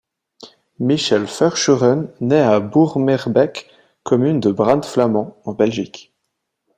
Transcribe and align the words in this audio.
Michel 0.79 1.25
Verschueren 1.27 2.09
naît 2.21 2.39
à 2.41 2.59
Boortmeerbeek, 2.59 3.67
commune 4.01 4.39
du 4.39 4.51
Brabant 4.51 4.81
flamand, 4.81 5.39
en 5.45 5.53
Belgique. 5.53 6.11